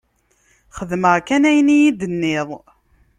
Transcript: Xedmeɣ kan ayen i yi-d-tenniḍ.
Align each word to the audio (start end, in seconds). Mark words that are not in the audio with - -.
Xedmeɣ 0.77 1.15
kan 1.27 1.43
ayen 1.49 1.73
i 1.75 1.77
yi-d-tenniḍ. 1.81 2.49